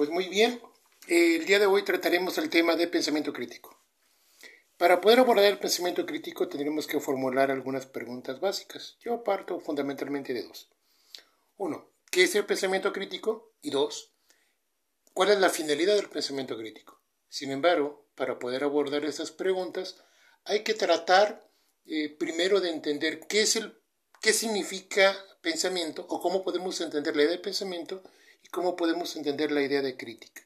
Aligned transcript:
Pues 0.00 0.08
muy 0.08 0.28
bien, 0.28 0.62
el 1.08 1.44
día 1.44 1.58
de 1.58 1.66
hoy 1.66 1.82
trataremos 1.82 2.38
el 2.38 2.48
tema 2.48 2.74
de 2.74 2.88
pensamiento 2.88 3.34
crítico. 3.34 3.78
Para 4.78 4.98
poder 4.98 5.18
abordar 5.18 5.44
el 5.44 5.58
pensamiento 5.58 6.06
crítico 6.06 6.48
tendremos 6.48 6.86
que 6.86 7.00
formular 7.00 7.50
algunas 7.50 7.84
preguntas 7.84 8.40
básicas. 8.40 8.96
Yo 9.00 9.22
parto 9.22 9.60
fundamentalmente 9.60 10.32
de 10.32 10.44
dos. 10.44 10.70
Uno, 11.58 11.92
¿qué 12.10 12.22
es 12.22 12.34
el 12.34 12.46
pensamiento 12.46 12.94
crítico? 12.94 13.52
Y 13.60 13.68
dos, 13.68 14.14
¿cuál 15.12 15.32
es 15.32 15.38
la 15.38 15.50
finalidad 15.50 15.96
del 15.96 16.08
pensamiento 16.08 16.56
crítico? 16.56 17.02
Sin 17.28 17.50
embargo, 17.50 18.08
para 18.14 18.38
poder 18.38 18.64
abordar 18.64 19.04
esas 19.04 19.30
preguntas 19.30 20.02
hay 20.44 20.64
que 20.64 20.72
tratar 20.72 21.46
eh, 21.84 22.08
primero 22.08 22.62
de 22.62 22.70
entender 22.70 23.26
qué 23.28 23.42
es 23.42 23.54
el 23.56 23.78
qué 24.22 24.32
significa 24.32 25.14
pensamiento 25.42 26.06
o 26.08 26.22
cómo 26.22 26.42
podemos 26.42 26.80
entender 26.80 27.14
la 27.16 27.24
idea 27.24 27.32
de 27.32 27.38
pensamiento 27.38 28.02
y 28.42 28.48
cómo 28.48 28.76
podemos 28.76 29.14
entender 29.16 29.52
la 29.52 29.62
idea 29.62 29.82
de 29.82 29.96
crítica. 29.96 30.42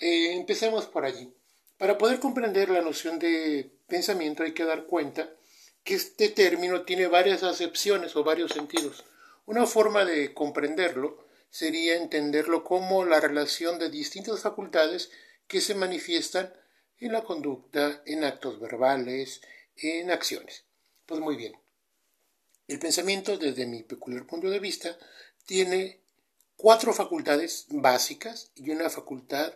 Eh, 0.00 0.34
empecemos 0.34 0.86
por 0.86 1.04
allí. 1.04 1.32
Para 1.78 1.98
poder 1.98 2.20
comprender 2.20 2.70
la 2.70 2.80
noción 2.80 3.18
de 3.18 3.72
pensamiento 3.86 4.42
hay 4.42 4.52
que 4.52 4.64
dar 4.64 4.86
cuenta 4.86 5.34
que 5.84 5.94
este 5.94 6.28
término 6.28 6.82
tiene 6.82 7.06
varias 7.06 7.42
acepciones 7.42 8.14
o 8.16 8.24
varios 8.24 8.52
sentidos. 8.52 9.04
Una 9.46 9.66
forma 9.66 10.04
de 10.04 10.32
comprenderlo 10.32 11.26
sería 11.50 11.96
entenderlo 11.96 12.64
como 12.64 13.04
la 13.04 13.20
relación 13.20 13.78
de 13.78 13.90
distintas 13.90 14.40
facultades 14.40 15.10
que 15.46 15.60
se 15.60 15.74
manifiestan 15.74 16.52
en 16.98 17.12
la 17.12 17.24
conducta, 17.24 18.02
en 18.06 18.24
actos 18.24 18.60
verbales, 18.60 19.40
en 19.76 20.10
acciones. 20.10 20.64
Pues 21.04 21.20
muy 21.20 21.36
bien. 21.36 21.54
El 22.68 22.78
pensamiento, 22.78 23.36
desde 23.36 23.66
mi 23.66 23.82
peculiar 23.82 24.26
punto 24.26 24.48
de 24.48 24.60
vista, 24.60 24.96
tiene 25.44 26.01
cuatro 26.62 26.94
facultades 26.94 27.66
básicas 27.70 28.52
y 28.54 28.70
una 28.70 28.88
facultad, 28.88 29.52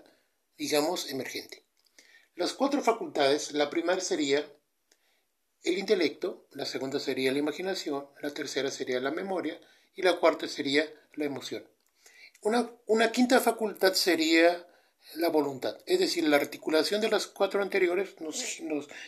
digamos, 0.58 1.08
emergente. 1.08 1.62
Las 2.34 2.52
cuatro 2.52 2.82
facultades, 2.82 3.52
la 3.52 3.70
primera 3.70 4.00
sería 4.00 4.44
el 5.62 5.78
intelecto, 5.78 6.48
la 6.50 6.66
segunda 6.66 6.98
sería 6.98 7.30
la 7.30 7.38
imaginación, 7.38 8.08
la 8.20 8.34
tercera 8.34 8.72
sería 8.72 8.98
la 8.98 9.12
memoria 9.12 9.60
y 9.94 10.02
la 10.02 10.18
cuarta 10.18 10.48
sería 10.48 10.84
la 11.14 11.26
emoción. 11.26 11.64
Una, 12.42 13.12
quinta 13.12 13.38
facultad 13.38 13.94
sería 13.94 14.66
la 15.14 15.28
voluntad, 15.28 15.78
es 15.86 16.00
decir, 16.00 16.24
la 16.24 16.38
articulación 16.38 17.00
de 17.00 17.08
las 17.08 17.28
cuatro 17.28 17.62
anteriores 17.62 18.20
nos, 18.20 18.44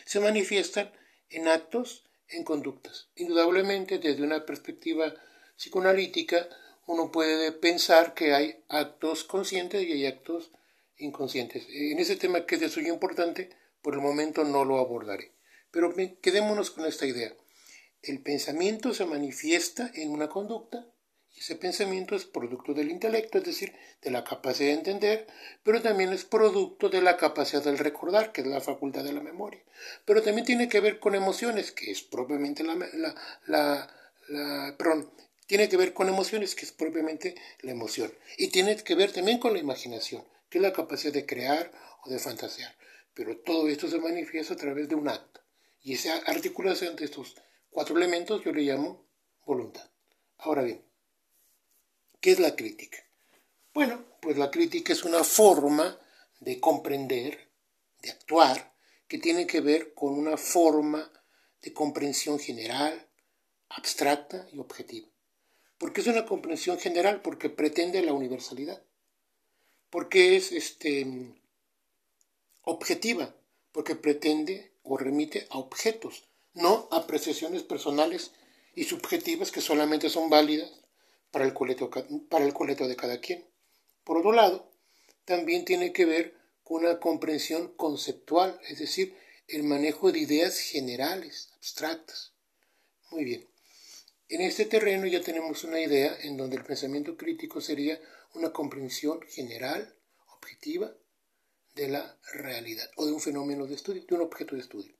se 0.05 0.19
manifiestan 0.21 0.89
en 1.29 1.49
actos, 1.49 2.05
en 2.29 2.45
conductas. 2.45 3.09
Indudablemente, 3.15 3.99
desde 3.99 4.23
una 4.23 4.45
perspectiva 4.45 5.13
psicoanalítica, 5.57 6.47
uno 6.89 7.11
puede 7.11 7.51
pensar 7.51 8.15
que 8.15 8.33
hay 8.33 8.63
actos 8.67 9.23
conscientes 9.23 9.83
y 9.83 9.91
hay 9.91 10.07
actos 10.07 10.49
inconscientes. 10.97 11.67
En 11.69 11.99
ese 11.99 12.15
tema 12.15 12.47
que 12.47 12.55
es 12.55 12.61
de 12.61 12.69
suyo 12.69 12.91
importante, 12.91 13.51
por 13.83 13.93
el 13.93 14.01
momento 14.01 14.43
no 14.43 14.65
lo 14.65 14.79
abordaré. 14.79 15.35
Pero 15.69 15.93
quedémonos 16.19 16.71
con 16.71 16.87
esta 16.87 17.05
idea. 17.05 17.31
El 18.01 18.23
pensamiento 18.23 18.91
se 18.95 19.05
manifiesta 19.05 19.91
en 19.93 20.09
una 20.09 20.29
conducta 20.29 20.87
y 21.35 21.41
ese 21.41 21.57
pensamiento 21.57 22.15
es 22.15 22.25
producto 22.25 22.73
del 22.73 22.89
intelecto, 22.89 23.37
es 23.37 23.43
decir, 23.43 23.71
de 24.01 24.09
la 24.09 24.23
capacidad 24.23 24.69
de 24.69 24.79
entender, 24.79 25.27
pero 25.61 25.83
también 25.83 26.11
es 26.11 26.25
producto 26.25 26.89
de 26.89 27.03
la 27.03 27.17
capacidad 27.17 27.63
del 27.63 27.77
recordar, 27.77 28.31
que 28.31 28.41
es 28.41 28.47
la 28.47 28.61
facultad 28.61 29.03
de 29.03 29.13
la 29.13 29.21
memoria. 29.21 29.61
Pero 30.05 30.23
también 30.23 30.47
tiene 30.47 30.67
que 30.67 30.79
ver 30.79 30.99
con 30.99 31.13
emociones, 31.13 31.71
que 31.71 31.91
es 31.91 32.01
propiamente 32.01 32.63
la, 32.63 32.73
la, 32.73 33.15
la, 34.27 34.75
tiene 35.49 35.67
que 35.67 35.77
ver 35.77 35.95
con 35.95 36.07
emociones, 36.07 36.53
que 36.53 36.63
es 36.63 36.71
propiamente 36.71 37.33
la 37.61 37.71
emoción. 37.71 38.13
Y 38.37 38.49
tiene 38.49 38.75
que 38.83 38.93
ver 38.93 39.11
también 39.11 39.39
con 39.39 39.51
la 39.51 39.57
imaginación, 39.57 40.23
que 40.47 40.59
es 40.59 40.61
la 40.61 40.73
capacidad 40.73 41.11
de 41.11 41.25
crear 41.25 41.71
o 42.03 42.09
de 42.11 42.19
fantasear. 42.19 42.77
Pero 43.15 43.35
todo 43.39 43.67
esto 43.67 43.87
se 43.87 43.97
manifiesta 43.97 44.53
a 44.53 44.57
través 44.57 44.87
de 44.87 44.93
un 44.93 45.09
acto. 45.09 45.41
Y 45.81 45.93
esa 45.93 46.17
articulación 46.17 46.95
de 46.95 47.05
estos 47.05 47.35
cuatro 47.71 47.97
elementos 47.97 48.43
yo 48.43 48.51
le 48.51 48.61
llamo 48.61 49.07
voluntad. 49.43 49.89
Ahora 50.37 50.61
bien, 50.61 50.85
¿qué 52.21 52.29
es 52.29 52.39
la 52.39 52.55
crítica? 52.55 52.99
Bueno, 53.73 54.05
pues 54.21 54.37
la 54.37 54.51
crítica 54.51 54.93
es 54.93 55.03
una 55.03 55.23
forma 55.23 55.99
de 56.41 56.59
comprender, 56.59 57.49
de 58.03 58.11
actuar, 58.11 58.75
que 59.07 59.17
tiene 59.17 59.47
que 59.47 59.61
ver 59.61 59.95
con 59.95 60.13
una 60.13 60.37
forma 60.37 61.11
de 61.63 61.73
comprensión 61.73 62.37
general, 62.37 63.09
abstracta 63.69 64.47
y 64.53 64.59
objetiva 64.59 65.08
porque 65.79 66.01
es 66.01 66.07
una 66.07 66.25
comprensión 66.25 66.77
general, 66.77 67.21
porque 67.21 67.49
pretende 67.49 68.03
la 68.03 68.13
universalidad, 68.13 68.83
porque 69.89 70.35
es 70.35 70.51
este, 70.51 71.33
objetiva, 72.61 73.33
porque 73.71 73.95
pretende 73.95 74.73
o 74.83 74.97
remite 74.97 75.47
a 75.49 75.57
objetos, 75.57 76.27
no 76.53 76.87
a 76.91 76.97
apreciaciones 76.97 77.63
personales 77.63 78.31
y 78.75 78.83
subjetivas 78.83 79.51
que 79.51 79.61
solamente 79.61 80.09
son 80.09 80.29
válidas 80.29 80.69
para 81.31 81.45
el 81.45 81.53
coleto, 81.53 81.89
para 82.29 82.45
el 82.45 82.53
coleto 82.53 82.87
de 82.87 82.97
cada 82.97 83.21
quien. 83.21 83.47
Por 84.03 84.17
otro 84.17 84.33
lado, 84.33 84.69
también 85.23 85.63
tiene 85.63 85.93
que 85.93 86.05
ver 86.05 86.35
con 86.63 86.83
una 86.83 86.99
comprensión 86.99 87.73
conceptual, 87.75 88.59
es 88.67 88.79
decir, 88.79 89.15
el 89.47 89.63
manejo 89.63 90.11
de 90.11 90.19
ideas 90.19 90.59
generales, 90.59 91.51
abstractas. 91.55 92.33
Muy 93.11 93.23
bien. 93.23 93.47
En 94.31 94.41
este 94.41 94.65
terreno 94.65 95.07
ya 95.07 95.21
tenemos 95.21 95.63
una 95.63 95.81
idea 95.81 96.15
en 96.21 96.37
donde 96.37 96.55
el 96.55 96.63
pensamiento 96.63 97.17
crítico 97.17 97.61
sería 97.61 97.99
una 98.35 98.53
comprensión 98.53 99.19
general, 99.23 99.97
objetiva, 100.27 100.95
de 101.73 101.87
la 101.87 102.19
realidad 102.33 102.87
o 102.97 103.07
de 103.07 103.11
un 103.11 103.21
fenómeno 103.21 103.65
de 103.65 103.73
estudio, 103.73 104.05
de 104.07 104.13
un 104.13 104.21
objeto 104.21 104.53
de 104.53 104.61
estudio. 104.61 104.95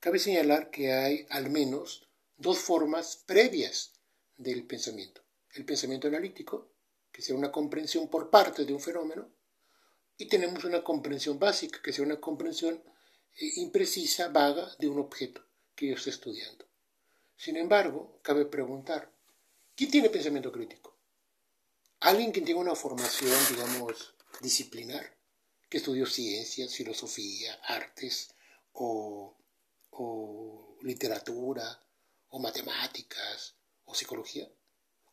Cabe 0.00 0.18
señalar 0.18 0.72
que 0.72 0.92
hay 0.92 1.28
al 1.30 1.48
menos 1.48 2.08
dos 2.36 2.58
formas 2.58 3.22
previas 3.24 3.92
del 4.36 4.66
pensamiento. 4.66 5.22
El 5.52 5.64
pensamiento 5.64 6.08
analítico, 6.08 6.72
que 7.12 7.22
sea 7.22 7.36
una 7.36 7.52
comprensión 7.52 8.08
por 8.10 8.30
parte 8.30 8.64
de 8.64 8.72
un 8.72 8.80
fenómeno, 8.80 9.30
y 10.18 10.26
tenemos 10.26 10.64
una 10.64 10.82
comprensión 10.82 11.38
básica, 11.38 11.80
que 11.80 11.92
sea 11.92 12.04
una 12.04 12.20
comprensión 12.20 12.82
eh, 13.36 13.52
imprecisa, 13.56 14.26
vaga, 14.26 14.74
de 14.80 14.88
un 14.88 14.98
objeto 14.98 15.40
que 15.76 15.86
yo 15.86 15.94
estoy 15.94 16.14
estudiando. 16.14 16.63
Sin 17.36 17.56
embargo, 17.56 18.18
cabe 18.22 18.46
preguntar, 18.46 19.10
¿quién 19.74 19.90
tiene 19.90 20.10
pensamiento 20.10 20.52
crítico? 20.52 20.96
¿Alguien 22.00 22.32
que 22.32 22.40
tenga 22.40 22.60
una 22.60 22.74
formación, 22.74 23.38
digamos, 23.50 24.14
disciplinar, 24.40 25.16
que 25.68 25.78
estudió 25.78 26.06
ciencias, 26.06 26.74
filosofía, 26.74 27.54
artes 27.64 28.34
o, 28.72 29.36
o 29.90 30.78
literatura 30.82 31.82
o 32.28 32.38
matemáticas 32.38 33.56
o 33.84 33.94
psicología? 33.94 34.48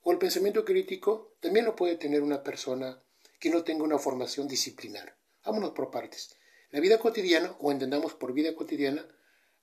¿O 0.04 0.12
el 0.12 0.18
pensamiento 0.18 0.66
crítico 0.66 1.36
también 1.40 1.66
lo 1.66 1.76
puede 1.76 1.96
tener 1.96 2.22
una 2.24 2.44
persona 2.44 3.02
que 3.40 3.50
no 3.50 3.64
tenga 3.64 3.84
una 3.84 4.00
formación 4.00 4.48
disciplinar? 4.48 5.18
Vámonos 5.44 5.72
por 5.72 5.92
partes. 5.92 6.36
La 6.72 6.80
vida 6.80 7.00
cotidiana, 7.00 7.56
o 7.60 7.72
entendamos 7.72 8.14
por 8.14 8.34
vida 8.34 8.56
cotidiana, 8.56 9.06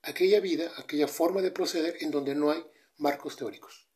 aquella 0.03 0.41
vida, 0.41 0.73
aquella 0.77 1.09
forma 1.09 1.43
de 1.43 1.51
proceder 1.51 1.97
en 2.01 2.11
donde 2.11 2.35
no 2.35 2.51
hay 2.51 2.65
marcos 2.97 3.37
teóricos. 3.37 3.89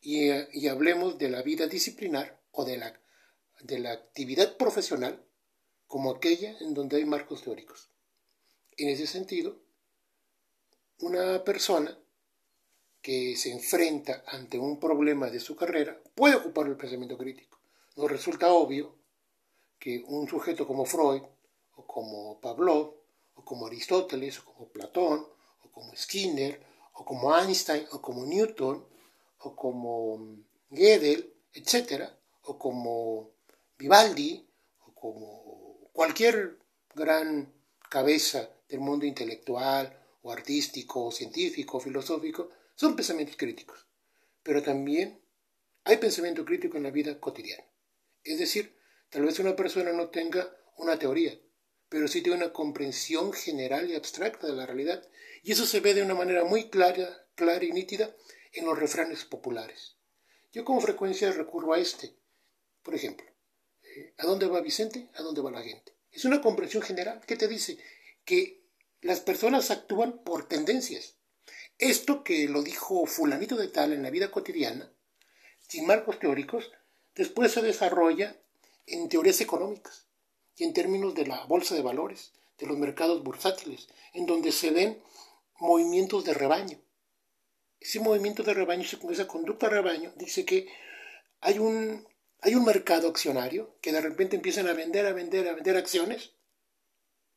Y, 0.00 0.30
y 0.52 0.68
hablemos 0.68 1.18
de 1.18 1.28
la 1.28 1.42
vida 1.42 1.66
disciplinar 1.66 2.40
o 2.50 2.64
de 2.64 2.76
la, 2.76 3.00
de 3.60 3.78
la 3.78 3.92
actividad 3.92 4.56
profesional 4.56 5.24
como 5.86 6.10
aquella 6.10 6.56
en 6.60 6.74
donde 6.74 6.96
hay 6.96 7.04
marcos 7.04 7.42
teóricos. 7.42 7.90
En 8.76 8.88
ese 8.88 9.06
sentido, 9.06 9.62
una 10.98 11.44
persona 11.44 11.98
que 13.02 13.36
se 13.36 13.50
enfrenta 13.50 14.22
ante 14.26 14.58
un 14.58 14.78
problema 14.78 15.28
de 15.28 15.40
su 15.40 15.56
carrera 15.56 16.00
puede 16.14 16.36
ocupar 16.36 16.66
el 16.66 16.76
pensamiento 16.76 17.18
crítico. 17.18 17.60
Nos 17.96 18.10
resulta 18.10 18.52
obvio 18.52 18.96
que 19.78 20.02
un 20.06 20.28
sujeto 20.28 20.66
como 20.66 20.86
Freud 20.86 21.22
o 21.74 21.86
como 21.86 22.40
Pavlov 22.40 23.01
como 23.44 23.66
Aristóteles, 23.66 24.38
o 24.38 24.44
como 24.44 24.68
Platón, 24.68 25.26
o 25.64 25.70
como 25.70 25.94
Skinner, 25.96 26.60
o 26.94 27.04
como 27.04 27.36
Einstein, 27.36 27.86
o 27.92 28.00
como 28.00 28.24
Newton, 28.26 28.86
o 29.38 29.56
como 29.56 30.36
Gödel, 30.70 31.32
etc., 31.52 32.08
o 32.44 32.58
como 32.58 33.30
Vivaldi, 33.78 34.46
o 34.86 34.94
como 34.94 35.90
cualquier 35.92 36.58
gran 36.94 37.52
cabeza 37.88 38.50
del 38.68 38.80
mundo 38.80 39.06
intelectual, 39.06 39.98
o 40.22 40.30
artístico, 40.30 41.06
o 41.06 41.12
científico, 41.12 41.76
o 41.76 41.80
filosófico, 41.80 42.50
son 42.74 42.96
pensamientos 42.96 43.36
críticos. 43.36 43.86
Pero 44.42 44.62
también 44.62 45.20
hay 45.84 45.96
pensamiento 45.96 46.44
crítico 46.44 46.76
en 46.76 46.84
la 46.84 46.90
vida 46.90 47.18
cotidiana. 47.18 47.64
Es 48.24 48.38
decir, 48.38 48.76
tal 49.10 49.22
vez 49.22 49.38
una 49.38 49.56
persona 49.56 49.92
no 49.92 50.08
tenga 50.08 50.56
una 50.76 50.98
teoría, 50.98 51.38
pero 51.92 52.08
sí 52.08 52.22
tiene 52.22 52.38
una 52.38 52.54
comprensión 52.54 53.34
general 53.34 53.90
y 53.90 53.94
abstracta 53.94 54.46
de 54.46 54.54
la 54.54 54.64
realidad. 54.64 55.06
Y 55.42 55.52
eso 55.52 55.66
se 55.66 55.80
ve 55.80 55.92
de 55.92 56.02
una 56.02 56.14
manera 56.14 56.42
muy 56.42 56.70
clara, 56.70 57.26
clara 57.34 57.62
y 57.62 57.70
nítida 57.70 58.16
en 58.54 58.64
los 58.64 58.78
refranes 58.78 59.26
populares. 59.26 59.96
Yo 60.54 60.64
con 60.64 60.80
frecuencia 60.80 61.30
recurro 61.32 61.74
a 61.74 61.78
este. 61.78 62.16
Por 62.82 62.94
ejemplo, 62.94 63.26
Eh, 63.82 64.14
¿A 64.16 64.26
dónde 64.26 64.46
va 64.46 64.62
Vicente? 64.62 65.10
¿A 65.16 65.22
dónde 65.22 65.42
va 65.42 65.50
la 65.50 65.62
gente? 65.62 65.94
Es 66.10 66.24
una 66.24 66.40
comprensión 66.40 66.82
general 66.82 67.20
que 67.26 67.36
te 67.36 67.46
dice 67.46 67.76
que 68.24 68.64
las 69.02 69.20
personas 69.20 69.70
actúan 69.70 70.24
por 70.24 70.48
tendencias. 70.48 71.18
Esto 71.76 72.24
que 72.24 72.48
lo 72.48 72.62
dijo 72.62 73.04
fulanito 73.04 73.56
de 73.56 73.68
tal 73.68 73.92
en 73.92 74.02
la 74.02 74.08
vida 74.08 74.30
cotidiana, 74.30 74.90
sin 75.68 75.86
marcos 75.86 76.18
teóricos, 76.18 76.72
después 77.14 77.52
se 77.52 77.60
desarrolla 77.60 78.40
en 78.86 79.10
teorías 79.10 79.42
económicas 79.42 80.06
y 80.56 80.64
en 80.64 80.72
términos 80.72 81.14
de 81.14 81.26
la 81.26 81.44
bolsa 81.46 81.74
de 81.74 81.82
valores, 81.82 82.32
de 82.58 82.66
los 82.66 82.78
mercados 82.78 83.22
bursátiles, 83.22 83.88
en 84.12 84.26
donde 84.26 84.52
se 84.52 84.70
ven 84.70 85.02
movimientos 85.58 86.24
de 86.24 86.34
rebaño. 86.34 86.80
Ese 87.80 88.00
movimiento 88.00 88.42
de 88.42 88.54
rebaño, 88.54 88.84
esa 89.10 89.26
conducta 89.26 89.68
de 89.68 89.74
rebaño, 89.74 90.12
dice 90.16 90.44
que 90.44 90.68
hay 91.40 91.58
un, 91.58 92.06
hay 92.40 92.54
un 92.54 92.64
mercado 92.64 93.08
accionario 93.08 93.76
que 93.80 93.92
de 93.92 94.00
repente 94.00 94.36
empiezan 94.36 94.68
a 94.68 94.72
vender, 94.72 95.06
a 95.06 95.12
vender, 95.12 95.48
a 95.48 95.54
vender 95.54 95.76
acciones. 95.76 96.34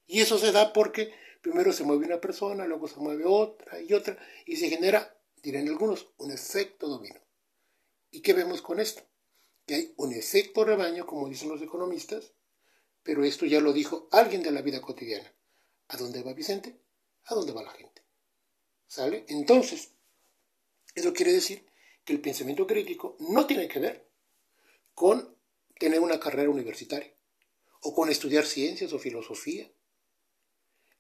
Y 0.05 0.21
eso 0.21 0.37
se 0.37 0.51
da 0.51 0.73
porque 0.73 1.13
primero 1.41 1.73
se 1.73 1.83
mueve 1.83 2.05
una 2.05 2.21
persona, 2.21 2.65
luego 2.65 2.87
se 2.87 2.99
mueve 2.99 3.23
otra 3.25 3.81
y 3.81 3.93
otra, 3.93 4.17
y 4.45 4.55
se 4.57 4.69
genera, 4.69 5.17
dirán 5.41 5.67
algunos, 5.67 6.11
un 6.17 6.31
efecto 6.31 6.87
dominó. 6.87 7.21
¿Y 8.11 8.21
qué 8.21 8.33
vemos 8.33 8.61
con 8.61 8.79
esto? 8.79 9.03
Que 9.65 9.75
hay 9.75 9.93
un 9.97 10.13
efecto 10.13 10.63
rebaño, 10.63 11.05
como 11.05 11.27
dicen 11.27 11.49
los 11.49 11.61
economistas, 11.61 12.33
pero 13.05 13.23
esto 13.23 13.45
ya 13.45 13.61
lo 13.61 13.71
dijo 13.71 14.09
alguien 14.11 14.41
de 14.41 14.51
la 14.51 14.63
vida 14.63 14.81
cotidiana. 14.81 15.31
¿A 15.89 15.95
dónde 15.95 16.23
va 16.23 16.33
Vicente? 16.33 16.81
¿A 17.25 17.35
dónde 17.35 17.53
va 17.53 17.61
la 17.61 17.71
gente? 17.71 18.01
¿Sale? 18.87 19.25
Entonces, 19.29 19.91
eso 20.95 21.13
quiere 21.13 21.31
decir 21.31 21.67
que 22.03 22.13
el 22.13 22.19
pensamiento 22.19 22.65
crítico 22.65 23.15
no 23.19 23.45
tiene 23.45 23.67
que 23.67 23.79
ver 23.79 24.09
con 24.95 25.37
tener 25.77 25.99
una 25.99 26.19
carrera 26.19 26.49
universitaria 26.49 27.13
o 27.81 27.93
con 27.93 28.09
estudiar 28.09 28.43
ciencias 28.43 28.91
o 28.91 28.97
filosofía. 28.97 29.71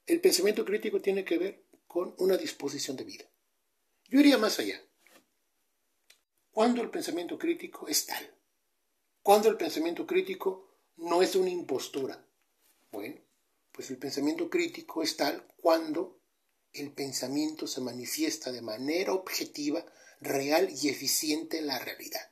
El 0.05 0.21
pensamiento 0.21 0.63
crítico 0.63 1.01
tiene 1.01 1.25
que 1.25 1.39
ver 1.39 1.65
con 1.87 2.13
una 2.19 2.37
disposición 2.37 2.97
de 2.97 3.05
vida. 3.05 3.25
Yo 4.09 4.19
iría 4.19 4.37
más 4.37 4.59
allá. 4.59 4.79
¿Cuándo 6.51 6.83
el 6.83 6.91
pensamiento 6.91 7.39
crítico 7.39 7.87
es 7.87 8.05
tal? 8.05 8.31
¿Cuándo 9.23 9.49
el 9.49 9.57
pensamiento 9.57 10.05
crítico 10.05 10.74
no 10.97 11.21
es 11.21 11.35
una 11.35 11.49
impostura? 11.49 12.23
Bueno, 12.91 13.15
pues 13.71 13.89
el 13.89 13.97
pensamiento 13.97 14.49
crítico 14.49 15.03
es 15.03 15.17
tal 15.17 15.45
cuando 15.57 16.17
el 16.73 16.91
pensamiento 16.91 17.67
se 17.67 17.81
manifiesta 17.81 18.51
de 18.51 18.61
manera 18.61 19.13
objetiva, 19.13 19.85
real 20.21 20.69
y 20.81 20.89
eficiente 20.89 21.59
en 21.59 21.67
la 21.67 21.79
realidad. 21.79 22.31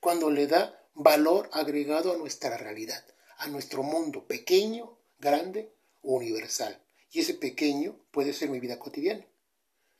Cuando 0.00 0.30
le 0.30 0.46
da 0.46 0.80
valor 0.94 1.48
agregado 1.52 2.12
a 2.12 2.16
nuestra 2.16 2.56
realidad, 2.56 3.04
a 3.38 3.48
nuestro 3.48 3.82
mundo 3.82 4.26
pequeño, 4.26 4.96
grande 5.18 5.72
o 6.02 6.14
universal. 6.14 6.80
Y 7.12 7.20
ese 7.20 7.34
pequeño 7.34 7.96
puede 8.10 8.32
ser 8.32 8.50
mi 8.50 8.60
vida 8.60 8.78
cotidiana. 8.78 9.24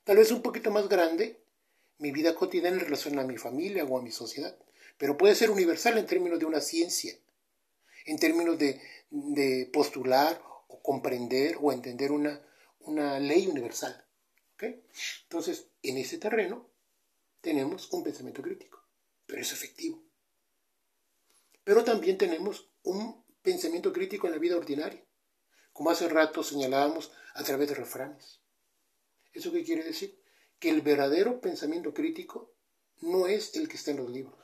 Tal 0.05 0.17
vez 0.17 0.31
un 0.31 0.43
poquito 0.43 0.71
más 0.71 0.89
grande, 0.89 1.41
mi 1.99 2.13
vida 2.13 2.35
cotidiana 2.35 2.77
en 2.77 2.85
relación 2.85 3.19
a 3.19 3.25
mi 3.25 3.37
familia 3.37 3.85
o 3.85 3.99
a 3.99 4.03
mi 4.03 4.11
sociedad. 4.11 4.57
Pero 4.99 5.17
puede 5.17 5.35
ser 5.35 5.51
universal 5.51 5.99
en 5.99 6.07
términos 6.07 6.39
de 6.39 6.47
una 6.47 6.61
ciencia, 6.61 7.15
en 8.07 8.19
términos 8.19 8.59
de, 8.59 8.81
postular 9.73 10.41
o 10.69 10.83
comprender 10.83 11.57
o 11.61 11.73
entender 11.73 12.13
una, 12.13 12.41
una 12.81 13.19
ley 13.19 13.47
universal. 13.47 14.05
Entonces, 14.59 15.69
en 15.83 15.97
ese 15.97 16.19
terreno 16.19 16.69
tenemos 17.41 17.91
un 17.93 18.05
pensamiento 18.05 18.43
crítico, 18.43 18.85
pero 19.27 19.41
es 19.41 19.53
efectivo. 19.53 20.03
Pero 21.65 21.85
también 21.85 22.19
tenemos 22.19 22.71
un 22.83 23.25
pensamiento 23.43 23.93
crítico 23.93 24.27
en 24.27 24.35
la 24.35 24.39
vida 24.39 24.57
ordinaria, 24.57 25.03
como 25.73 25.91
hace 25.91 26.09
rato 26.09 26.43
señalábamos 26.43 27.13
a 27.35 27.43
través 27.43 27.69
de 27.69 27.75
refranes. 27.75 28.41
¿Eso 29.33 29.53
qué 29.53 29.65
quiere 29.65 29.85
decir? 29.85 30.21
Que 30.59 30.71
el 30.71 30.83
verdadero 30.83 31.41
pensamiento 31.41 31.95
crítico 31.95 32.53
no 33.01 33.27
es 33.27 33.55
el 33.55 33.69
que 33.69 33.77
está 33.77 33.93
en 33.93 33.99
los 33.99 34.11
libros. 34.11 34.39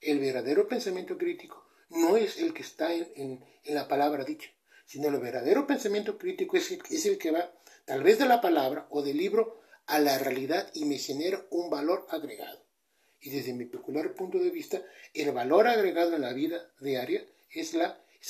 El 0.00 0.20
verdadero 0.20 0.68
pensamiento 0.68 1.18
crítico 1.18 1.67
no 1.90 2.16
es 2.16 2.38
el 2.38 2.52
que 2.54 2.62
está 2.62 2.92
en, 2.92 3.44
la 3.64 3.88
palabra 3.88 4.24
dicha, 4.24 4.50
sino 4.86 5.08
el 5.08 5.18
verdadero 5.18 5.66
pensamiento 5.66 6.16
crítico 6.16 6.56
es 6.56 7.06
el 7.06 7.18
que 7.18 7.30
va 7.30 7.52
tal 7.84 8.02
vez 8.02 8.18
de 8.18 8.26
la 8.26 8.40
palabra 8.40 8.86
o 8.90 9.02
del 9.02 9.16
libro 9.16 9.60
a 9.86 9.98
la 9.98 10.18
realidad 10.18 10.70
y 10.74 10.84
me 10.84 10.98
genera 10.98 11.44
un 11.50 11.70
valor 11.70 12.06
agregado. 12.10 12.62
Y 13.20 13.30
desde 13.30 13.54
mi 13.54 13.64
peculiar 13.64 14.14
punto 14.14 14.38
de 14.38 14.50
vista, 14.50 14.82
el 15.14 15.32
valor 15.32 15.66
agregado 15.66 16.14
en 16.14 16.22
la 16.22 16.32
vida 16.32 16.70
diaria 16.80 17.26
es, 17.50 17.74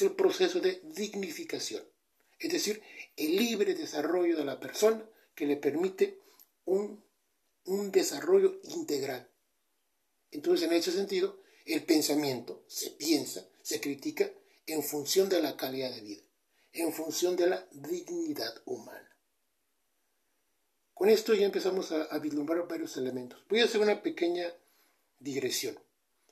el 0.00 0.12
proceso 0.12 0.60
de 0.60 0.80
dignificación. 0.84 1.82
Es 2.38 2.52
decir, 2.52 2.80
el 3.16 3.36
libre 3.36 3.74
desarrollo 3.74 4.36
de 4.36 4.44
la 4.44 4.60
persona 4.60 5.04
que 5.34 5.46
le 5.46 5.56
permite 5.56 6.20
un, 6.64 7.02
un 7.64 7.90
desarrollo 7.90 8.60
integral. 8.62 9.28
Entonces, 10.30 10.68
en 10.68 10.74
ese 10.74 10.92
sentido, 10.92 11.40
el 11.74 11.84
pensamiento 11.84 12.64
se 12.66 12.90
piensa, 12.90 13.46
se 13.62 13.80
critica 13.80 14.30
en 14.66 14.82
función 14.82 15.28
de 15.28 15.42
la 15.42 15.56
calidad 15.56 15.90
de 15.94 16.00
vida, 16.00 16.22
en 16.72 16.92
función 16.92 17.36
de 17.36 17.48
la 17.48 17.66
dignidad 17.72 18.54
humana. 18.64 19.16
Con 20.94 21.08
esto 21.08 21.34
ya 21.34 21.46
empezamos 21.46 21.92
a, 21.92 22.04
a 22.04 22.18
vislumbrar 22.18 22.66
varios 22.66 22.96
elementos. 22.96 23.44
Voy 23.48 23.60
a 23.60 23.64
hacer 23.64 23.80
una 23.80 24.02
pequeña 24.02 24.52
digresión. 25.20 25.78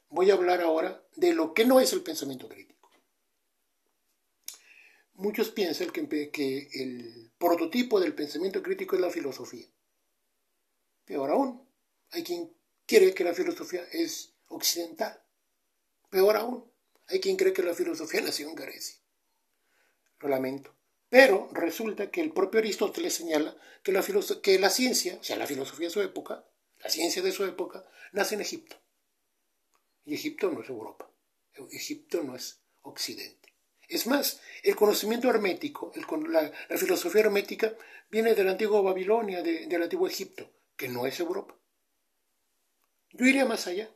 Voy 0.09 0.31
a 0.31 0.35
hablar 0.35 0.61
ahora 0.61 1.05
de 1.15 1.35
lo 1.35 1.55
que 1.55 1.65
no 1.65 1.81
es 1.81 1.93
el 1.93 2.03
pensamiento 2.03 2.49
crítico. 2.49 2.91
Muchos 5.15 5.51
piensan 5.51 5.91
que, 5.91 6.31
que 6.31 6.69
el 6.75 7.31
prototipo 7.39 7.99
del 8.01 8.15
pensamiento 8.15 8.63
crítico 8.63 8.97
es 8.97 9.03
la 9.03 9.11
filosofía. 9.11 9.67
Peor 11.07 11.31
aún, 11.31 11.67
hay 12.11 12.23
quien 12.23 12.53
cree 12.87 13.15
que 13.15 13.25
la 13.25 13.33
filosofía 13.33 13.83
es 13.93 14.35
occidental. 14.49 15.23
Peor 16.11 16.37
aún, 16.37 16.71
hay 17.09 17.21
quien 17.21 17.37
cree 17.37 17.53
que 17.53 17.63
la 17.63 17.75
filosofía 17.75 18.21
nació 18.21 18.49
en 18.49 18.55
Grecia. 18.55 18.97
Lo 20.21 20.29
lamento. 20.29 20.75
Pero 21.09 21.49
resulta 21.53 22.11
que 22.11 22.21
el 22.21 22.33
propio 22.33 22.61
Aristóteles 22.61 23.15
señala 23.15 23.57
que 23.83 23.93
la, 23.93 24.05
que 24.43 24.59
la 24.59 24.71
ciencia, 24.71 25.19
o 25.21 25.25
sea, 25.25 25.37
la 25.37 25.47
filosofía 25.47 25.87
de 25.87 25.93
su 25.93 26.03
época, 26.03 26.45
la 26.83 26.91
ciencia 26.91 27.23
de 27.23 27.33
su 27.33 27.45
época, 27.45 27.85
nace 28.13 28.35
en 28.35 28.41
Egipto. 28.41 28.77
Y 30.05 30.15
Egipto 30.15 30.51
no 30.51 30.63
es 30.63 30.69
Europa. 30.69 31.11
Egipto 31.71 32.23
no 32.23 32.37
es 32.37 32.61
Occidente. 32.83 33.55
Es 33.89 34.07
más, 34.07 34.41
el 34.63 34.75
conocimiento 34.75 35.31
hermético, 35.31 35.93
la, 36.29 36.53
filosofía 36.77 37.23
hermética, 37.23 37.77
viene 38.11 38.35
de 38.35 38.45
la 38.45 38.53
antigua 38.53 38.81
Babilonia, 38.81 39.43
del 39.43 39.83
antiguo 39.83 40.09
Egipto, 40.09 40.51
que 40.77 40.89
no 40.89 41.07
es 41.07 41.19
Europa. 41.21 41.57
Yo 43.11 43.27
iría 43.27 43.45
más 43.45 43.67
allá. 43.67 43.91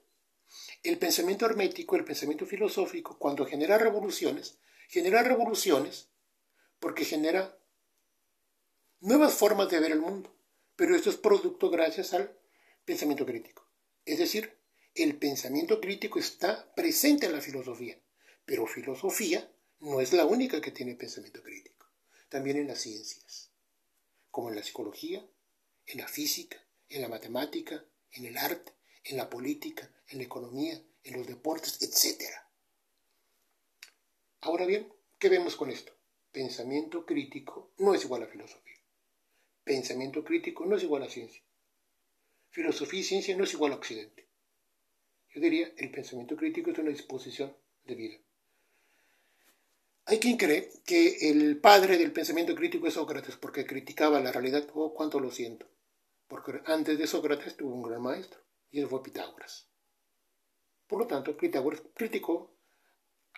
El 0.83 0.99
pensamiento 0.99 1.47
hermético, 1.47 1.97
el 1.97 2.05
pensamiento 2.05 2.47
filosófico, 2.47 3.19
cuando 3.19 3.45
genera 3.45 3.77
revoluciones, 3.77 4.59
genera 4.89 5.23
revoluciones 5.23 6.09
porque 6.79 7.05
genera 7.05 7.59
nuevas 9.01 9.35
formas 9.35 9.69
de 9.69 9.79
ver 9.79 9.93
el 9.93 10.01
mundo. 10.01 10.35
Pero 10.77 10.97
esto 10.97 11.11
es 11.11 11.17
producto 11.17 11.69
gracias 11.69 12.15
al 12.15 12.35
pensamiento 12.87 13.27
crítico. 13.27 13.69
Es 14.07 14.19
decir, 14.19 14.57
el 14.95 15.17
pensamiento 15.17 15.81
crítico 15.81 16.19
está 16.19 16.75
presente 16.75 17.27
en 17.27 17.33
la 17.33 17.43
filosofía, 17.43 18.01
pero 18.47 18.67
filosofía 18.67 19.53
no 19.81 20.01
es 20.01 20.13
la 20.15 20.25
única 20.25 20.61
que 20.61 20.71
tiene 20.71 20.95
pensamiento 20.95 21.43
crítico. 21.43 21.87
También 22.31 22.57
en 22.57 22.69
las 22.69 22.81
ciencias, 22.81 23.51
como 24.31 24.49
en 24.49 24.57
la 24.57 24.63
psicología, 24.63 25.25
en 25.87 25.99
la 25.99 26.09
física, 26.09 26.57
en 26.89 27.03
la 27.03 27.09
matemática, 27.09 27.85
en 28.13 28.25
el 28.25 28.39
arte, 28.39 28.73
en 29.05 29.17
la 29.17 29.29
política, 29.29 29.91
en 30.09 30.19
la 30.19 30.25
economía, 30.25 30.81
en 31.05 31.17
los 31.17 31.27
deportes, 31.27 31.81
etc. 31.83 32.23
Ahora 34.43 34.67
bien, 34.67 34.93
¿qué 35.19 35.29
vemos 35.29 35.57
con 35.57 35.71
esto? 35.71 35.93
Pensamiento 36.33 37.05
crítico 37.05 37.73
no 37.79 37.95
es 37.95 38.05
igual 38.05 38.23
a 38.23 38.27
filosofía. 38.27 38.77
Pensamiento 39.65 40.25
crítico 40.25 40.65
no 40.67 40.77
es 40.77 40.83
igual 40.83 41.03
a 41.03 41.09
ciencia. 41.09 41.43
Filosofía 42.51 43.01
y 43.01 43.05
ciencia 43.05 43.37
no 43.37 43.45
es 43.45 43.53
igual 43.53 43.73
a 43.73 43.77
Occidente. 43.77 44.27
Yo 45.33 45.41
diría, 45.41 45.73
el 45.77 45.91
pensamiento 45.91 46.37
crítico 46.37 46.71
es 46.71 46.79
una 46.79 46.91
disposición 46.91 47.57
de 47.85 47.95
vida. 47.95 48.19
Hay 50.07 50.19
quien 50.19 50.37
cree 50.37 50.71
que 50.85 51.31
el 51.31 51.59
padre 51.59 51.97
del 51.97 52.13
pensamiento 52.13 52.55
crítico 52.57 52.89
es 52.89 52.95
Sócrates 52.95 53.37
porque 53.37 53.67
criticaba 53.67 54.21
la 54.21 54.33
realidad. 54.33 54.69
Oh, 54.75 54.93
cuánto 54.93 55.21
lo 55.21 55.31
siento. 55.31 55.69
Porque 56.27 56.61
antes 56.65 56.99
de 56.99 57.07
Sócrates 57.07 57.57
tuvo 57.57 57.75
un 57.75 57.83
gran 57.83 58.03
maestro 58.03 58.41
y 58.71 58.81
él 58.81 58.89
fue 58.89 59.03
Pitágoras. 59.03 59.69
Por 60.87 61.01
lo 61.01 61.07
tanto, 61.07 61.37
Pitágoras 61.37 61.83
criticó 61.95 62.57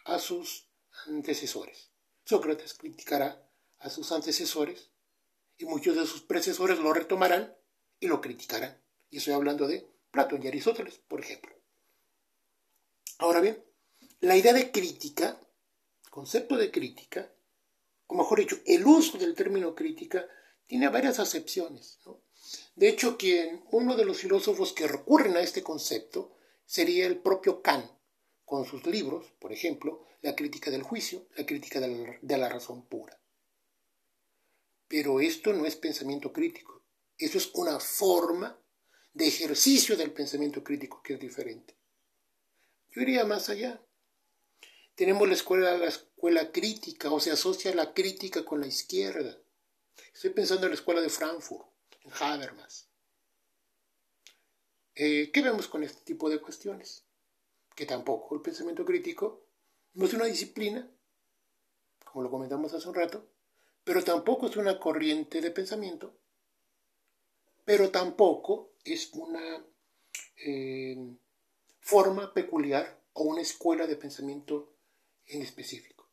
a 0.04 0.18
sus 0.18 0.68
antecesores. 1.06 1.90
Sócrates 2.24 2.74
criticará 2.74 3.48
a 3.78 3.90
sus 3.90 4.10
antecesores 4.12 4.90
y 5.58 5.64
muchos 5.64 5.96
de 5.96 6.06
sus 6.06 6.22
predecesores 6.22 6.78
lo 6.78 6.92
retomarán 6.92 7.56
y 8.00 8.06
lo 8.06 8.20
criticarán. 8.20 8.80
Y 9.10 9.18
estoy 9.18 9.34
hablando 9.34 9.66
de 9.66 9.88
Platón 10.10 10.42
y 10.42 10.48
Aristóteles, 10.48 10.98
por 10.98 11.20
ejemplo. 11.20 11.54
Ahora 13.18 13.40
bien, 13.40 13.62
la 14.20 14.36
idea 14.36 14.52
de 14.52 14.70
crítica, 14.70 15.40
concepto 16.10 16.56
de 16.56 16.70
crítica, 16.70 17.32
o 18.06 18.14
mejor 18.14 18.40
dicho, 18.40 18.58
el 18.66 18.84
uso 18.86 19.18
del 19.18 19.34
término 19.34 19.74
crítica 19.74 20.26
tiene 20.66 20.88
varias 20.88 21.18
acepciones. 21.18 21.98
De 22.74 22.88
hecho, 22.88 23.16
quien, 23.16 23.64
uno 23.70 23.96
de 23.96 24.04
los 24.04 24.18
filósofos 24.18 24.72
que 24.72 24.88
recurren 24.88 25.36
a 25.36 25.40
este 25.40 25.62
concepto 25.62 26.36
sería 26.64 27.06
el 27.06 27.18
propio 27.18 27.62
Kant, 27.62 27.90
con 28.44 28.64
sus 28.64 28.86
libros, 28.86 29.32
por 29.38 29.52
ejemplo, 29.52 30.04
La 30.20 30.36
crítica 30.36 30.70
del 30.70 30.82
juicio, 30.82 31.26
La 31.36 31.44
crítica 31.44 31.80
de 31.80 32.38
la 32.38 32.48
razón 32.48 32.86
pura. 32.86 33.20
Pero 34.88 35.20
esto 35.20 35.52
no 35.52 35.66
es 35.66 35.76
pensamiento 35.76 36.32
crítico, 36.32 36.82
eso 37.18 37.38
es 37.38 37.50
una 37.54 37.80
forma 37.80 38.58
de 39.14 39.28
ejercicio 39.28 39.96
del 39.96 40.12
pensamiento 40.12 40.62
crítico 40.64 41.02
que 41.02 41.14
es 41.14 41.20
diferente. 41.20 41.76
Yo 42.90 43.02
iría 43.02 43.24
más 43.24 43.48
allá. 43.48 43.82
Tenemos 44.94 45.26
la 45.26 45.34
escuela, 45.34 45.78
la 45.78 45.86
escuela 45.86 46.52
crítica, 46.52 47.10
o 47.10 47.20
se 47.20 47.30
asocia 47.30 47.74
la 47.74 47.94
crítica 47.94 48.44
con 48.44 48.60
la 48.60 48.66
izquierda. 48.66 49.38
Estoy 50.14 50.30
pensando 50.30 50.66
en 50.66 50.72
la 50.72 50.76
escuela 50.76 51.00
de 51.00 51.08
Frankfurt, 51.08 51.66
en 52.04 52.12
Habermas. 52.20 52.88
Eh, 54.94 55.30
¿Qué 55.32 55.42
vemos 55.42 55.68
con 55.68 55.82
este 55.82 56.02
tipo 56.04 56.28
de 56.28 56.40
cuestiones? 56.40 57.04
Que 57.74 57.86
tampoco 57.86 58.34
el 58.34 58.42
pensamiento 58.42 58.84
crítico 58.84 59.46
no 59.94 60.06
es 60.06 60.14
una 60.14 60.26
disciplina, 60.26 60.90
como 62.04 62.22
lo 62.22 62.30
comentamos 62.30 62.72
hace 62.74 62.88
un 62.88 62.94
rato, 62.94 63.26
pero 63.84 64.04
tampoco 64.04 64.46
es 64.46 64.56
una 64.56 64.78
corriente 64.78 65.40
de 65.40 65.50
pensamiento, 65.50 66.14
pero 67.64 67.90
tampoco 67.90 68.72
es 68.84 69.12
una 69.14 69.64
eh, 70.36 71.16
forma 71.80 72.32
peculiar 72.32 73.00
o 73.14 73.24
una 73.24 73.42
escuela 73.42 73.86
de 73.86 73.96
pensamiento 73.96 74.74
en 75.26 75.42
específico. 75.42 76.08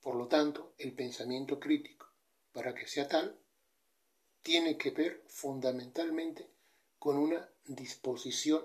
Por 0.00 0.14
lo 0.14 0.28
tanto, 0.28 0.74
el 0.78 0.94
pensamiento 0.94 1.58
crítico, 1.58 2.06
para 2.52 2.74
que 2.74 2.86
sea 2.86 3.08
tal, 3.08 3.38
tiene 4.48 4.78
que 4.78 4.92
ver 4.92 5.22
fundamentalmente 5.26 6.48
con 6.98 7.18
una 7.18 7.46
disposición 7.66 8.64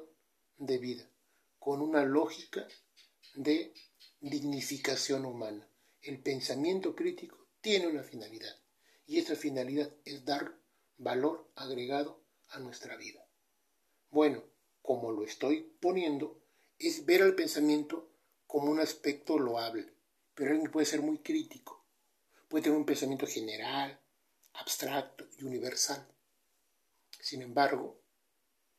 de 0.56 0.78
vida, 0.78 1.10
con 1.60 1.82
una 1.82 2.06
lógica 2.06 2.66
de 3.36 3.74
dignificación 4.22 5.26
humana. 5.26 5.68
El 6.02 6.22
pensamiento 6.22 6.96
crítico 6.96 7.50
tiene 7.60 7.88
una 7.88 8.02
finalidad 8.02 8.56
y 9.06 9.20
esa 9.20 9.36
finalidad 9.36 9.94
es 10.06 10.24
dar 10.24 10.58
valor 10.96 11.52
agregado 11.54 12.24
a 12.48 12.60
nuestra 12.60 12.96
vida. 12.96 13.28
Bueno, 14.10 14.42
como 14.82 15.12
lo 15.12 15.26
estoy 15.26 15.76
poniendo, 15.82 16.42
es 16.80 17.06
ver 17.06 17.24
al 17.24 17.36
pensamiento 17.36 18.10
como 18.48 18.72
un 18.72 18.80
aspecto 18.80 19.38
loable, 19.38 19.94
pero 20.34 20.52
alguien 20.52 20.72
puede 20.72 20.86
ser 20.86 21.02
muy 21.02 21.18
crítico, 21.18 21.86
puede 22.48 22.64
tener 22.64 22.78
un 22.78 22.86
pensamiento 22.86 23.28
general, 23.28 24.00
abstracto 24.54 25.28
y 25.38 25.44
universal. 25.44 26.08
Sin 27.20 27.42
embargo, 27.42 28.02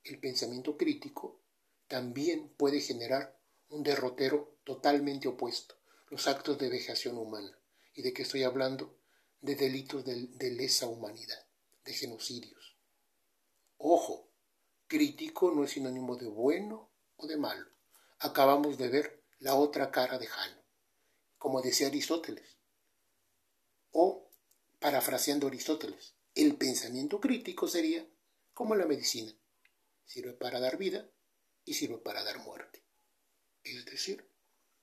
el 0.05 0.19
pensamiento 0.19 0.77
crítico 0.77 1.41
también 1.89 2.49
puede 2.57 2.81
generar 2.81 3.39
un 3.69 3.83
derrotero 3.83 4.59
totalmente 4.65 5.29
opuesto, 5.29 5.77
los 6.11 6.27
actos 6.29 6.59
de 6.59 6.69
vejación 6.69 7.19
humana. 7.19 7.59
¿Y 7.95 8.03
de 8.03 8.13
qué 8.13 8.23
estoy 8.23 8.43
hablando? 8.43 8.99
De 9.41 9.55
delitos 9.55 10.05
de, 10.05 10.51
lesa 10.51 10.87
humanidad, 10.87 11.47
de 11.85 11.93
genocidios. 11.93 12.77
Ojo, 13.79 14.29
crítico 14.87 15.51
no 15.53 15.65
es 15.65 15.73
sinónimo 15.73 16.17
de 16.17 16.27
bueno 16.27 16.91
o 17.17 17.27
de 17.27 17.37
malo. 17.37 17.69
Acabamos 18.19 18.79
de 18.79 18.89
ver 18.89 19.23
la 19.39 19.55
otra 19.55 19.91
cara 19.91 20.19
de 20.19 20.27
Jano, 20.27 20.63
como 21.39 21.61
decía 21.61 21.89
Aristóteles. 21.89 22.59
O, 23.91 24.24
parafraseando 24.85 25.47
Aristóteles, 25.47 26.13
el 26.35 26.57
pensamiento 26.57 27.19
crítico 27.19 27.67
sería 27.67 28.07
como 28.53 28.75
la 28.75 28.85
medicina. 28.85 29.33
Sirve 30.05 30.35
para 30.35 30.61
dar 30.61 30.77
vida 30.77 31.09
y 31.65 31.73
sirve 31.73 31.97
para 31.97 32.23
dar 32.23 32.41
muerte. 32.41 32.83
Es 33.63 33.87
decir, 33.87 34.29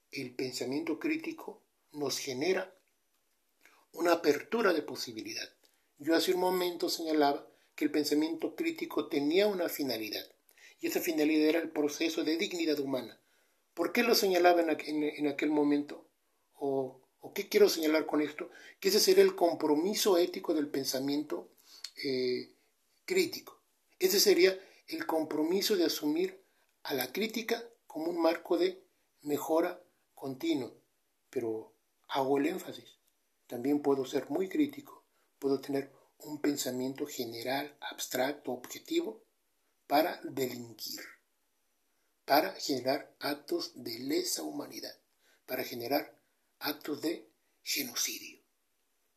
el 0.10 0.34
pensamiento 0.34 0.98
crítico 0.98 1.62
nos 1.92 2.18
genera 2.18 2.76
una 3.92 4.14
apertura 4.14 4.74
de 4.74 4.82
posibilidad. 4.82 5.48
Yo 6.00 6.16
hace 6.16 6.34
un 6.34 6.40
momento 6.40 6.90
señalaba 6.90 7.48
que 7.76 7.86
el 7.86 7.92
pensamiento 7.92 8.56
crítico 8.56 9.08
tenía 9.08 9.46
una 9.46 9.70
finalidad, 9.70 10.26
y 10.80 10.88
esa 10.88 11.00
finalidad 11.00 11.48
era 11.48 11.60
el 11.60 11.70
proceso 11.70 12.24
de 12.24 12.38
dignidad 12.38 12.80
humana. 12.80 13.22
¿Por 13.76 13.92
qué 13.92 14.02
lo 14.02 14.16
señalaba 14.16 14.62
en, 14.62 15.28
aquel 15.28 15.52
momento? 15.52 16.10
O, 16.56 17.01
qué 17.34 17.48
quiero 17.48 17.70
señalar 17.70 18.06
con 18.06 18.22
esto? 18.22 18.50
Que 18.80 18.90
ese 18.90 19.00
sería 19.00 19.24
el 19.24 19.36
compromiso 19.36 20.18
ético 20.18 20.54
del 20.54 20.68
pensamiento 20.68 21.52
eh, 22.04 22.56
crítico. 23.06 23.62
Ese 24.00 24.20
sería 24.20 24.58
el 24.88 25.06
compromiso 25.06 25.76
de 25.76 25.86
asumir 25.86 26.44
a 26.84 26.94
la 26.94 27.12
crítica 27.12 27.64
como 27.86 28.10
un 28.10 28.22
marco 28.22 28.58
de 28.58 28.84
mejora 29.22 29.82
continua. 30.16 30.74
Pero 31.30 31.74
hago 32.08 32.38
el 32.38 32.48
énfasis. 32.48 32.98
También 33.48 33.82
puedo 33.82 34.06
ser 34.06 34.30
muy 34.30 34.48
crítico, 34.48 35.06
puedo 35.38 35.60
tener 35.60 35.92
un 36.20 36.40
pensamiento 36.40 37.06
general, 37.06 37.76
abstracto, 37.82 38.52
objetivo, 38.52 39.24
para 39.88 40.22
delinquir, 40.24 41.02
para 42.24 42.54
generar 42.54 43.14
actos 43.20 43.74
de 43.76 44.00
lesa 44.00 44.44
humanidad, 44.44 44.96
para 45.46 45.66
generar 45.66 46.21
actos 46.62 47.02
de 47.02 47.28
genocidio. 47.64 48.40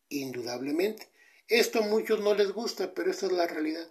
Indudablemente, 0.08 1.10
esto 1.48 1.80
a 1.80 1.86
muchos 1.86 2.20
no 2.20 2.34
les 2.34 2.52
gusta, 2.52 2.94
pero 2.94 3.10
esta 3.10 3.26
es 3.26 3.32
la 3.32 3.46
realidad. 3.46 3.88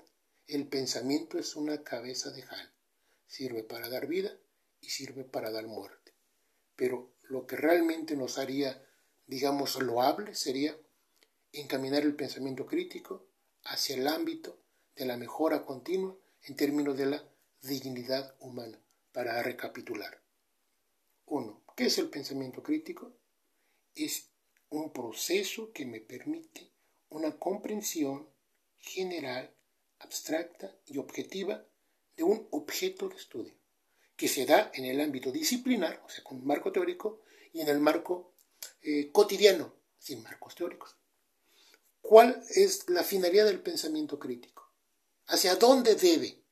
El 0.48 0.68
pensamiento 0.68 1.40
es 1.40 1.56
una 1.56 1.84
cabeza 1.84 2.32
de 2.32 2.44
jal. 2.44 2.74
Sirve 3.28 3.64
para 3.64 3.90
dar 3.90 4.08
vida 4.08 4.38
y 4.82 4.90
sirve 4.90 5.24
para 5.24 5.52
dar 5.52 5.66
muerte. 5.68 6.14
Pero 6.76 7.14
lo 7.24 7.48
que 7.48 7.56
realmente 7.56 8.16
nos 8.16 8.38
haría 8.38 8.86
digamos, 9.28 9.82
loable 9.82 10.36
sería 10.36 10.78
encaminar 11.52 12.04
el 12.04 12.16
pensamiento 12.16 12.66
crítico 12.66 13.26
hacia 13.64 13.96
el 13.96 14.08
ámbito 14.08 14.60
de 14.96 15.06
la 15.06 15.18
mejora 15.18 15.66
continua 15.66 16.16
en 16.44 16.56
términos 16.56 16.98
de 16.98 17.06
la 17.08 17.24
dignidad 17.62 18.36
humana. 18.40 18.80
Para 19.12 19.44
recapitular. 19.44 20.20
Uno, 21.26 21.62
¿qué 21.78 21.86
es 21.86 22.00
el 22.00 22.10
pensamiento 22.10 22.64
crítico? 22.64 23.14
Es 23.96 24.30
un 24.70 24.92
proceso 24.92 25.72
que 25.72 25.86
me 25.86 26.02
permite 26.02 26.72
una 27.10 27.38
comprensión 27.38 28.28
general, 28.80 29.56
abstracta 30.00 30.76
y 30.86 30.98
objetiva 30.98 31.66
de 32.18 32.24
un 32.24 32.48
objeto 32.52 33.08
de 33.08 33.16
estudio, 33.16 33.54
que 34.16 34.28
se 34.28 34.46
da 34.46 34.72
en 34.74 34.86
el 34.86 35.00
ámbito 35.00 35.32
disciplinar, 35.32 36.02
o 36.06 36.10
sea, 36.10 36.24
con 36.24 36.40
un 36.40 36.48
marco 36.48 36.72
teórico, 36.72 37.22
y 37.52 37.62
en 37.62 37.70
el 37.70 37.80
marco 37.80 38.34
eh, 38.82 39.12
cotidiano, 39.12 39.74
sin 40.00 40.24
marcos 40.24 40.56
teóricos. 40.56 40.98
¿Cuál 42.02 42.44
es 42.50 42.90
la 42.90 43.04
finalidad 43.04 43.46
del 43.46 43.62
pensamiento 43.62 44.20
crítico? 44.20 44.70
¿Hacia 45.28 45.56
dónde 45.56 45.96
debe 45.96 46.44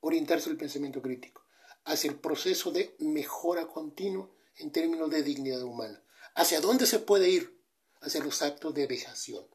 orientarse 0.00 0.48
el 0.48 0.56
pensamiento 0.56 1.02
crítico? 1.02 1.44
Hacia 1.84 2.10
el 2.10 2.18
proceso 2.18 2.70
de 2.70 2.94
mejora 3.00 3.66
continua 3.66 4.30
en 4.56 4.72
términos 4.72 5.10
de 5.10 5.22
dignidad 5.22 5.62
humana. 5.62 6.02
¿Hacia 6.40 6.62
dónde 6.62 6.86
se 6.86 7.00
puede 7.00 7.28
ir? 7.28 7.62
Hacia 8.00 8.24
los 8.24 8.40
actos 8.40 8.72
de 8.72 8.86
vejación. 8.86 9.46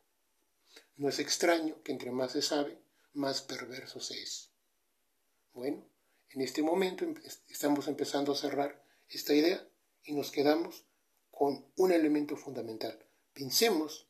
No 0.97 1.09
es 1.09 1.17
extraño 1.17 1.81
que 1.81 1.91
entre 1.91 2.11
más 2.11 2.33
se 2.33 2.43
sabe, 2.43 2.79
más 3.13 3.41
perverso 3.41 3.99
se 3.99 4.21
es. 4.21 4.51
Bueno, 5.51 5.83
en 6.29 6.41
este 6.41 6.61
momento 6.61 7.03
estamos 7.49 7.87
empezando 7.87 8.33
a 8.33 8.35
cerrar 8.35 8.85
esta 9.09 9.33
idea 9.33 9.67
y 10.03 10.13
nos 10.13 10.29
quedamos 10.29 10.85
con 11.31 11.65
un 11.75 11.91
elemento 11.91 12.37
fundamental. 12.37 13.03
Pensemos 13.33 14.07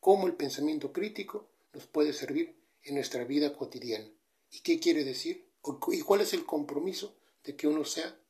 cómo 0.00 0.26
el 0.26 0.34
pensamiento 0.34 0.92
crítico 0.92 1.48
nos 1.72 1.86
puede 1.86 2.12
servir 2.12 2.60
en 2.82 2.96
nuestra 2.96 3.22
vida 3.22 3.56
cotidiana. 3.56 4.10
¿Y 4.50 4.62
qué 4.62 4.80
quiere 4.80 5.04
decir? 5.04 5.48
¿Y 5.92 6.00
cuál 6.00 6.22
es 6.22 6.32
el 6.32 6.44
compromiso 6.44 7.16
de 7.44 7.54
que 7.54 7.68
uno 7.68 7.84
sea 7.84 8.20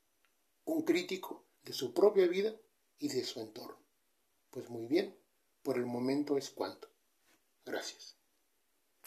un 0.67 0.83
crítico 0.83 1.47
de 1.63 1.73
su 1.73 1.95
propia 1.95 2.27
vida 2.27 2.55
y 2.99 3.09
de 3.09 3.25
su 3.25 3.41
entorno? 3.41 3.86
Pues 4.51 4.71
muy 4.71 4.87
bien, 4.87 5.17
por 5.63 5.77
el 5.79 5.87
momento 5.87 6.37
es 6.37 6.51
cuanto. 6.51 6.89
Gracias. 7.65 8.17